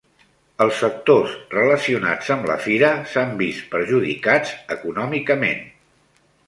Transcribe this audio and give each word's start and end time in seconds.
Els 0.63 0.79
sectors 0.83 1.35
relacionats 1.51 2.31
amb 2.37 2.49
la 2.53 2.57
fira 2.65 2.91
s'han 3.13 3.37
vist 3.45 3.69
perjudicats 3.77 4.59
econòmicament. 4.79 5.67